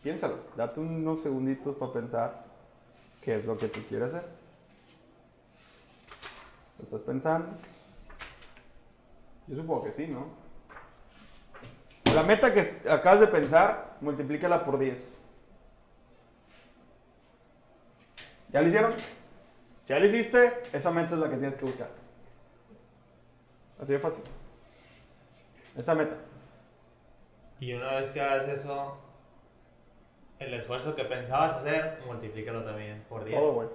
[0.03, 2.45] Piénsalo, date unos segunditos para pensar
[3.23, 4.25] qué es lo que tú quieres ser.
[6.79, 7.49] ¿Lo estás pensando?
[9.47, 10.44] Yo supongo que sí, ¿no?
[12.15, 15.13] La meta que acabas de pensar, multiplícala por 10.
[18.53, 18.95] ¿Ya lo hicieron?
[19.83, 21.89] Si ya lo hiciste, esa meta es la que tienes que buscar.
[23.81, 24.23] Así de fácil.
[25.77, 26.15] Esa meta.
[27.59, 28.97] Y una vez que hagas eso,
[30.39, 33.41] el esfuerzo que pensabas hacer, multiplícalo también por 10.
[33.41, 33.69] Todo, güey.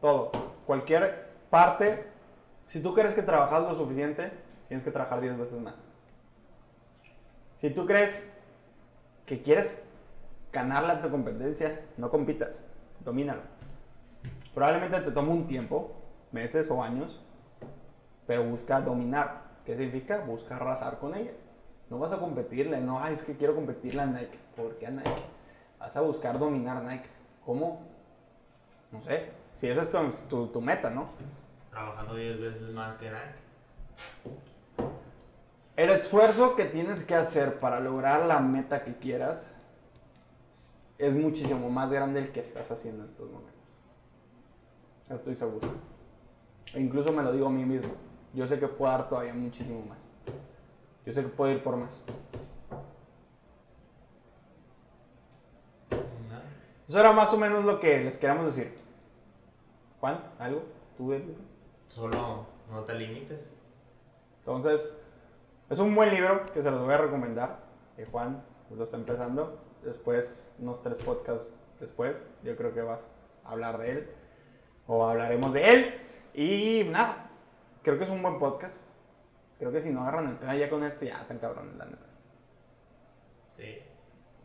[0.00, 0.32] Todo.
[0.66, 2.04] Cualquier parte.
[2.64, 4.32] Si tú crees que trabajas lo suficiente,
[4.66, 5.85] tienes que trabajar 10 veces más.
[7.56, 8.30] Si tú crees
[9.24, 9.76] que quieres
[10.52, 12.50] ganarle a tu competencia, no compita,
[13.04, 13.42] domínalo.
[14.54, 15.92] Probablemente te tome un tiempo,
[16.32, 17.20] meses o años,
[18.26, 19.44] pero busca dominar.
[19.64, 20.18] ¿Qué significa?
[20.18, 21.32] Busca arrasar con ella.
[21.90, 24.38] No vas a competirle, no, Ay, es que quiero competirle a Nike.
[24.56, 25.10] ¿Por qué a Nike?
[25.78, 27.08] Vas a buscar dominar Nike.
[27.44, 27.82] ¿Cómo?
[28.92, 29.30] No sé.
[29.54, 31.08] Si esa es tu, tu meta, ¿no?
[31.70, 34.46] Trabajando 10 veces más que Nike.
[35.76, 39.54] El esfuerzo que tienes que hacer para lograr la meta que quieras
[40.96, 43.68] es muchísimo más grande el que estás haciendo en estos momentos.
[45.10, 45.68] Estoy seguro.
[46.72, 47.92] E incluso me lo digo a mí mismo.
[48.32, 49.98] Yo sé que puedo dar todavía muchísimo más.
[51.04, 52.02] Yo sé que puedo ir por más.
[56.88, 58.74] Eso era más o menos lo que les queríamos decir.
[60.00, 60.62] Juan, ¿algo?
[60.96, 61.14] ¿Tú?
[61.86, 63.50] Solo no te limites.
[64.38, 64.92] Entonces,
[65.68, 67.58] es un buen libro que se los voy a recomendar.
[67.96, 68.42] Eh, Juan
[68.74, 69.58] lo está empezando.
[69.82, 74.10] Después, unos tres podcasts después, yo creo que vas a hablar de él.
[74.86, 76.00] O hablaremos de él.
[76.34, 77.30] Y nada,
[77.82, 78.76] creo que es un buen podcast.
[79.58, 82.06] Creo que si no agarran el plan ya con esto, ya están cabrones, la neta.
[83.50, 83.78] Sí.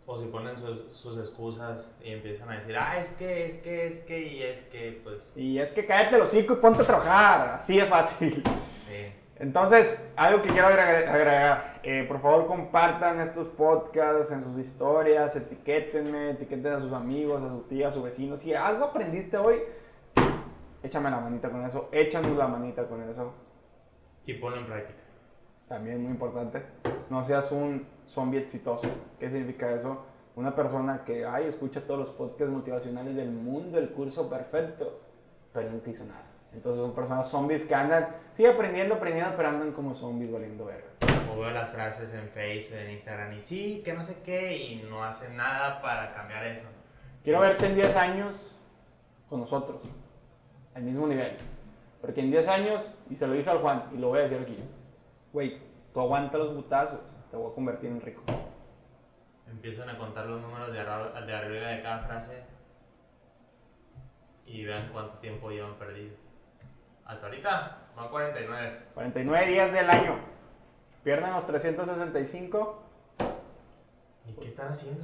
[0.08, 3.86] O si ponen sus, sus excusas y empiezan a decir, ah, es que, es que,
[3.86, 6.86] es que, y es que, pues, Y es que cállate el hocico y ponte a
[6.86, 7.50] trabajar.
[7.60, 8.44] Así de fácil.
[9.41, 16.30] Entonces, algo que quiero agregar, eh, por favor compartan estos podcasts en sus historias, etiquétenme,
[16.30, 18.38] etiqueten a sus amigos, a su tía, a su vecino.
[18.38, 19.56] Si algo aprendiste hoy,
[20.84, 23.34] échame la manita con eso, échanos la manita con eso.
[24.27, 25.01] Y ponlo en práctica.
[25.67, 26.62] También muy importante,
[27.10, 28.88] no seas un zombie exitoso.
[29.19, 30.06] ¿Qué significa eso?
[30.36, 35.01] Una persona que, ay, escucha todos los podcasts motivacionales del mundo, el curso perfecto,
[35.51, 36.31] pero nunca hizo nada.
[36.54, 40.90] Entonces son personas zombies que andan, sí, aprendiendo, aprendiendo, pero andan como zombies valiendo verga.
[41.32, 44.84] O veo las frases en Facebook, en Instagram, y sí, que no sé qué, y
[44.90, 46.68] no hacen nada para cambiar eso.
[47.24, 48.56] Quiero verte en 10 años
[49.30, 49.82] con nosotros,
[50.76, 51.38] al mismo nivel.
[52.02, 54.40] Porque en 10 años, y se lo dije al Juan, y lo voy a decir
[54.42, 54.58] aquí,
[55.32, 55.62] güey,
[55.94, 58.24] tú aguanta los putazos, te voy a convertir en rico.
[59.48, 62.44] Empiezan a contar los números de arriba de cada frase
[64.46, 66.16] y vean cuánto tiempo llevan perdido.
[67.12, 68.80] Hasta ahorita, va 49.
[68.93, 70.15] 49 días del año,
[71.04, 72.84] pierden los 365,
[74.28, 75.04] ¿Y qué están haciendo?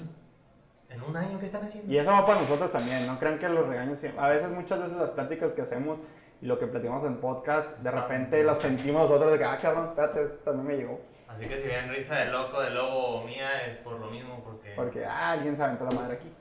[0.89, 1.91] ¿En un año qué están haciendo?
[1.91, 4.79] y eso va para nosotros también, no crean que los regaños, siempre- a veces, muchas
[4.79, 5.99] veces las pláticas que hacemos
[6.41, 9.87] y lo que platicamos en podcast, de repente lo sentimos nosotros de que, ah, cabrón,
[9.89, 11.01] espérate, esto también me llegó.
[11.27, 14.41] Así que si ven risa de loco, de lobo o mía, es por lo mismo,
[14.45, 14.71] porque...
[14.77, 16.33] Porque ah, alguien se aventó la madre aquí.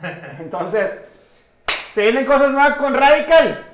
[0.40, 1.04] Entonces,
[1.92, 3.72] se vienen cosas nuevas con Radical.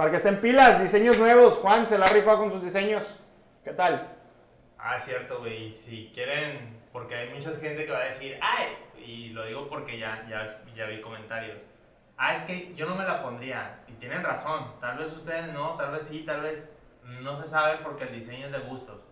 [0.00, 1.56] Para que estén pilas, diseños nuevos.
[1.56, 3.20] Juan se la rifa con sus diseños.
[3.62, 4.16] ¿Qué tal?
[4.78, 5.68] Ah, cierto, güey.
[5.68, 9.98] Si quieren, porque hay mucha gente que va a decir, ay, y lo digo porque
[9.98, 11.60] ya, ya, ya vi comentarios.
[12.16, 13.80] Ah, es que yo no me la pondría.
[13.88, 14.72] Y tienen razón.
[14.80, 16.64] Tal vez ustedes no, tal vez sí, tal vez
[17.04, 19.02] no se sabe porque el diseño es de gustos.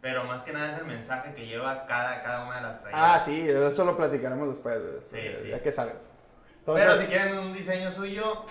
[0.00, 2.80] Pero más que nada es el mensaje que lleva cada, cada una de las Ah,
[3.20, 3.24] playeras.
[3.26, 4.80] sí, eso lo platicaremos después.
[5.02, 5.48] Sí, sí.
[5.50, 5.92] Ya que sale.
[6.64, 8.46] Pero si quieren un diseño suyo,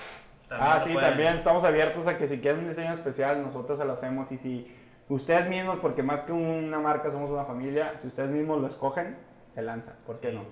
[0.57, 1.09] también Ah, sí, pueden.
[1.09, 4.31] también estamos abiertos a que si quieren un diseño especial, nosotros se lo hacemos.
[4.31, 4.75] Y si
[5.09, 9.17] ustedes mismos, porque más que una marca somos una familia, si ustedes mismos lo escogen,
[9.53, 9.95] se lanzan.
[10.05, 10.37] ¿Por qué Sí.
[10.37, 10.45] no?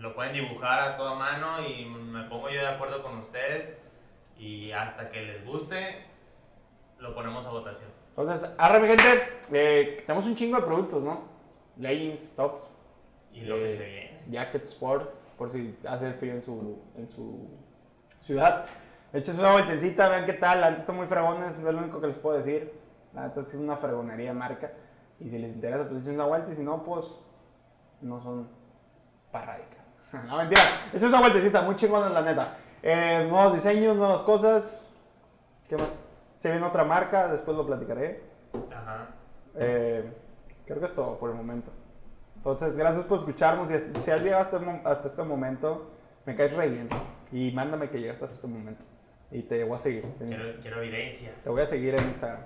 [0.00, 3.68] Lo pueden dibujar a toda mano y me pongo yo de acuerdo con ustedes.
[4.38, 6.04] Y hasta que les guste,
[6.98, 7.90] lo ponemos a votación.
[8.16, 9.04] Entonces, arre, mi gente,
[9.52, 11.22] eh, tenemos un chingo de productos, ¿no?
[11.76, 12.74] Leggings, tops,
[13.32, 14.20] Y lo Eh, que se viene.
[14.30, 17.46] Jacket Sport, por si hace frío en su, en su
[18.20, 18.66] ciudad.
[19.12, 20.60] Échense una vueltecita, vean qué tal.
[20.60, 22.72] La neta está muy fregones, es lo único que les puedo decir.
[23.14, 24.72] La neta es que es una fregonería marca.
[25.18, 26.52] Y si les interesa, pues echen una vuelta.
[26.52, 27.06] Y si no, pues
[28.00, 28.48] no son
[29.32, 29.78] parraica.
[30.26, 30.62] no, mentira.
[30.92, 32.56] Echen una vueltecita, muy chingones, la neta.
[32.82, 34.92] Eh, nuevos diseños, nuevas cosas.
[35.68, 35.98] ¿Qué más?
[36.38, 38.22] Se viene otra marca, después lo platicaré.
[38.72, 39.08] Ajá.
[39.56, 40.12] Eh,
[40.66, 41.70] creo que es todo por el momento.
[42.36, 43.70] Entonces, gracias por escucharnos.
[43.70, 45.90] Y si has llegado hasta, hasta este momento,
[46.24, 46.88] me caes re bien.
[47.32, 48.84] Y mándame que llegaste hasta este momento.
[49.30, 50.04] Y te voy a seguir.
[50.26, 51.32] Quiero, quiero evidencia.
[51.42, 52.40] Te voy a seguir en Instagram.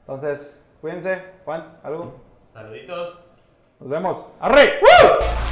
[0.00, 1.22] Entonces, cuídense.
[1.44, 2.20] Juan, ¿algo?
[2.40, 3.20] Saluditos.
[3.78, 4.26] Nos vemos.
[4.40, 4.80] ¡Arre!
[4.80, 5.45] ¡Woo!